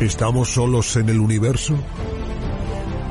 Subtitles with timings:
[0.00, 1.76] ¿Estamos solos en el universo?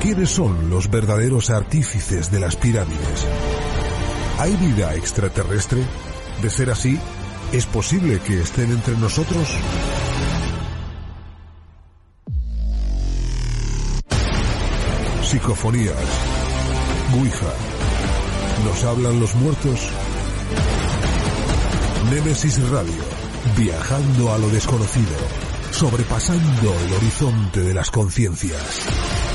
[0.02, 3.26] ¿Quiénes son los verdaderos artífices de las pirámides?
[4.38, 5.82] ¿Hay vida extraterrestre?
[6.42, 7.00] De ser así,
[7.54, 9.48] ¿es posible que estén entre nosotros?
[15.24, 15.96] Psicofonías.
[17.18, 17.54] Ouija.
[18.66, 19.80] ¿Nos hablan los muertos?
[22.12, 23.04] Némesis Radio.
[23.56, 25.43] Viajando a lo desconocido.
[25.84, 28.88] Sobrepasando el horizonte de las conciencias.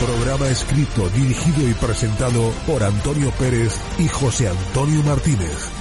[0.03, 5.78] Programa escrito, dirigido y presentado por Antonio Pérez y José Antonio Martínez.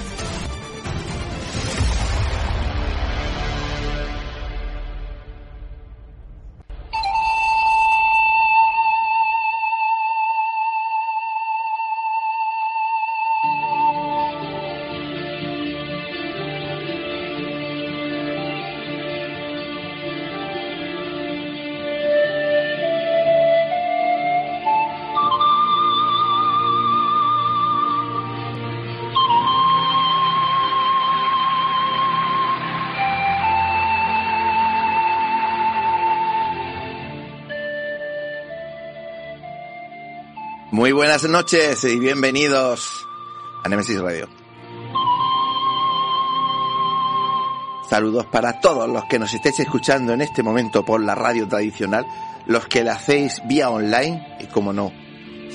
[40.70, 43.08] Muy buenas noches y bienvenidos
[43.64, 44.28] a Nemesis Radio.
[47.88, 52.04] Saludos para todos los que nos estéis escuchando en este momento por la radio tradicional,
[52.44, 54.92] los que la hacéis vía online y como no,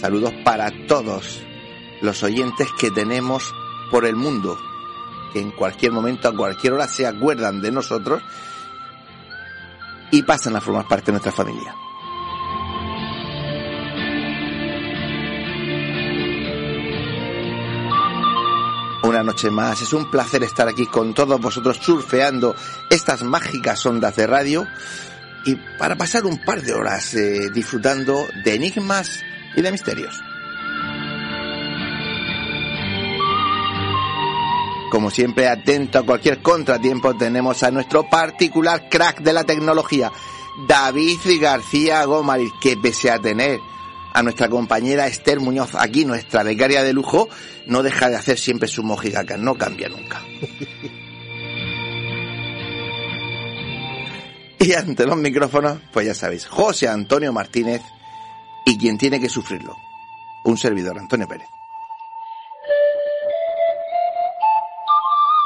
[0.01, 1.43] saludos para todos
[2.01, 3.53] los oyentes que tenemos
[3.91, 4.57] por el mundo,
[5.31, 8.23] que en cualquier momento, a cualquier hora se acuerdan de nosotros
[10.09, 11.75] y pasan a formar parte de nuestra familia.
[19.23, 19.81] Noche más.
[19.81, 22.55] Es un placer estar aquí con todos vosotros surfeando
[22.89, 24.67] estas mágicas ondas de radio
[25.45, 29.21] y para pasar un par de horas eh, disfrutando de enigmas
[29.55, 30.21] y de misterios.
[34.91, 40.11] Como siempre, atento a cualquier contratiempo, tenemos a nuestro particular crack de la tecnología,
[40.67, 43.59] David García Gómez, que pese a tener
[44.13, 47.29] a nuestra compañera Esther Muñoz, aquí nuestra becaria de lujo,
[47.65, 50.21] no deja de hacer siempre su mojigaca, no cambia nunca.
[54.59, 57.81] y ante los micrófonos, pues ya sabéis, José Antonio Martínez
[58.65, 59.75] y quien tiene que sufrirlo,
[60.43, 61.47] un servidor, Antonio Pérez.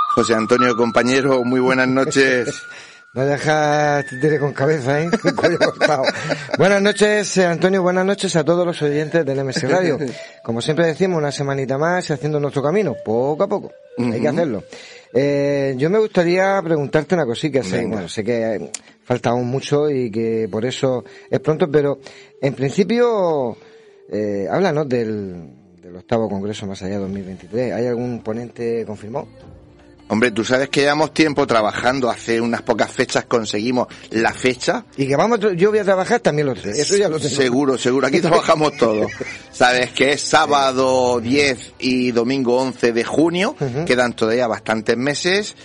[0.09, 2.63] José Antonio, compañero, muy buenas noches.
[3.17, 5.09] No dejas títere con cabeza, ¿eh?
[6.59, 9.97] buenas noches, eh, Antonio, buenas noches a todos los oyentes del MS Radio.
[10.44, 13.72] Como siempre decimos, una semanita más haciendo nuestro camino, poco a poco.
[13.97, 14.63] Hay que hacerlo.
[15.11, 17.63] Eh, yo me gustaría preguntarte una cosita.
[17.63, 18.69] Sé, bueno, sé que
[19.03, 21.97] falta aún mucho y que por eso es pronto, pero
[22.39, 23.57] en principio,
[24.11, 27.73] eh, háblanos del, del octavo Congreso Más Allá 2023.
[27.73, 29.27] ¿Hay algún ponente confirmado?
[30.09, 34.85] Hombre, tú sabes que llevamos tiempo trabajando, hace unas pocas fechas conseguimos la fecha.
[34.95, 37.29] Y que vamos, yo voy a trabajar también lo sé, eso ya lo sé.
[37.29, 39.12] Seguro, seguro, aquí trabajamos todos.
[39.51, 45.56] Sabes que es sábado 10 y domingo 11 de junio, quedan todavía bastantes meses,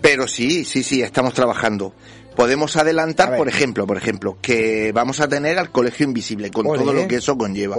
[0.00, 1.92] pero sí, sí, sí, estamos trabajando.
[2.36, 6.92] Podemos adelantar, por ejemplo, por ejemplo, que vamos a tener al Colegio Invisible, con todo
[6.92, 7.76] lo que eso conlleva.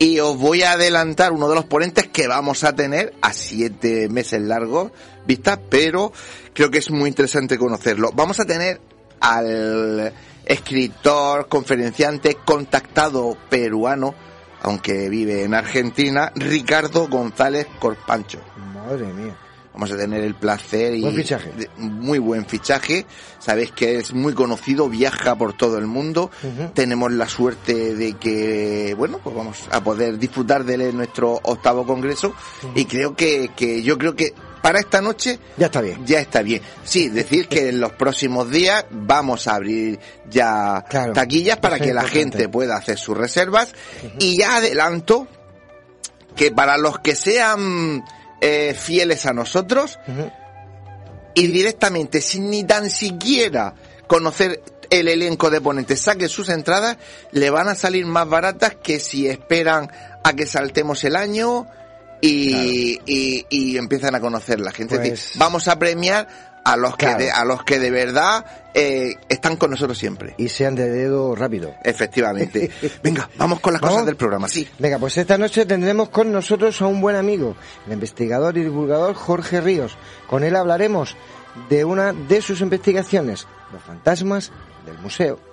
[0.00, 4.08] Y os voy a adelantar uno de los ponentes que vamos a tener a siete
[4.08, 4.92] meses largos
[5.26, 6.12] vista, pero
[6.54, 8.12] creo que es muy interesante conocerlo.
[8.14, 8.80] Vamos a tener
[9.20, 10.12] al
[10.44, 14.14] escritor, conferenciante, contactado peruano,
[14.62, 18.38] aunque vive en Argentina, Ricardo González Corpancho.
[18.56, 19.36] Madre mía
[19.78, 21.52] vamos a tener el placer y buen fichaje.
[21.76, 23.06] muy buen fichaje.
[23.38, 26.32] Sabéis que es muy conocido, viaja por todo el mundo.
[26.74, 31.38] Tenemos la suerte de que, bueno, pues vamos a poder disfrutar de él en nuestro
[31.44, 32.34] octavo congreso
[32.74, 36.04] y creo que, que yo creo que para esta noche ya está bien.
[36.04, 36.60] Ya está bien.
[36.82, 40.84] Sí, decir que en los próximos días vamos a abrir ya
[41.14, 43.72] taquillas para que la gente pueda hacer sus reservas
[44.18, 45.28] y ya adelanto
[46.34, 48.02] que para los que sean
[48.40, 49.98] eh, fieles a nosotros,
[51.34, 53.74] y directamente, sin ni tan siquiera
[54.06, 56.96] conocer el elenco de ponentes, saquen sus entradas,
[57.32, 59.90] le van a salir más baratas que si esperan
[60.24, 61.66] a que saltemos el año
[62.20, 64.94] y, y, y empiezan a conocer la gente.
[64.96, 66.26] Es decir, Pues- vamos a premiar
[66.64, 68.44] a los que de, a los que de verdad
[68.74, 70.34] eh, están con nosotros siempre.
[70.36, 71.74] Y sean de dedo rápido.
[71.82, 72.70] Efectivamente.
[73.02, 73.94] Venga, vamos con las ¿Vamos?
[73.94, 74.68] cosas del programa, sí.
[74.78, 77.56] Venga, pues esta noche tendremos con nosotros a un buen amigo,
[77.86, 79.96] el investigador y divulgador Jorge Ríos.
[80.26, 81.16] Con él hablaremos
[81.68, 84.52] de una de sus investigaciones, los fantasmas
[84.86, 85.47] del museo.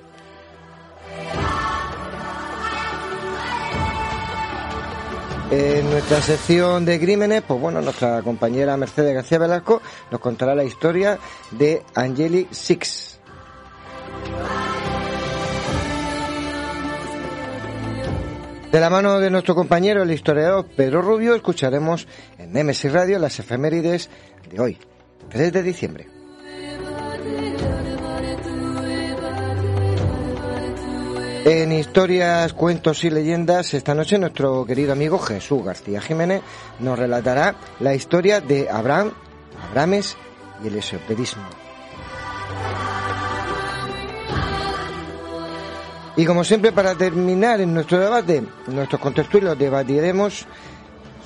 [5.51, 10.63] En nuestra sección de crímenes, pues bueno, nuestra compañera Mercedes García Velasco nos contará la
[10.63, 11.19] historia
[11.51, 13.19] de Angeli Six.
[18.71, 22.07] De la mano de nuestro compañero, el historiador Pedro Rubio, escucharemos
[22.37, 24.09] en Nemesis Radio las efemérides
[24.49, 24.77] de hoy,
[25.29, 26.14] 3 de diciembre.
[31.47, 36.41] En historias, cuentos y leyendas, esta noche nuestro querido amigo Jesús García Jiménez
[36.79, 39.11] nos relatará la historia de Abraham,
[39.69, 40.17] Abrames
[40.63, 41.43] y el esoterismo.
[46.15, 50.47] Y como siempre, para terminar en nuestro debate, nuestros contertulios debatiremos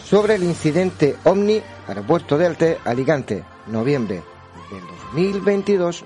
[0.04, 4.22] sobre el incidente OVNI Aeropuerto de Alte, Alicante, noviembre
[4.70, 4.82] del
[5.14, 6.04] 2022.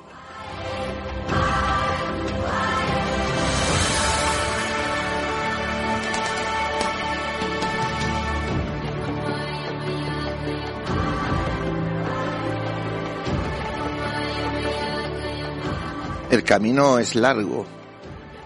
[16.33, 17.63] El camino es largo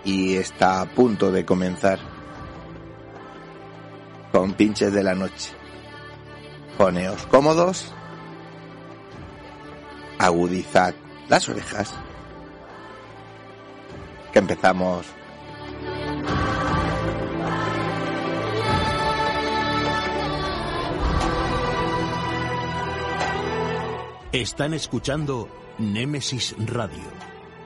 [0.04, 1.98] y está a punto de comenzar.
[4.30, 5.54] Con pinches de la noche.
[6.78, 7.94] Poneos cómodos.
[10.20, 10.96] Agudizad
[11.30, 11.94] las orejas.
[14.34, 15.06] Que empezamos.
[24.34, 25.48] Están escuchando
[25.78, 27.37] Némesis Radio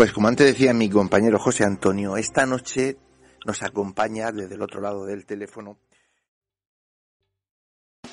[0.00, 2.96] Pues como antes decía mi compañero José Antonio, esta noche
[3.44, 5.76] nos acompaña desde el otro lado del teléfono.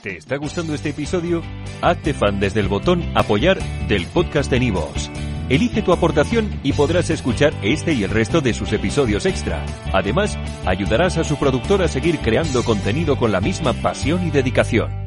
[0.04, 1.42] ¿Te está gustando este episodio?
[1.81, 5.10] Hazte fan desde el botón Apoyar del podcast de Nivos.
[5.48, 9.66] Elige tu aportación y podrás escuchar este y el resto de sus episodios extra.
[9.94, 15.06] Además, ayudarás a su productor a seguir creando contenido con la misma pasión y dedicación.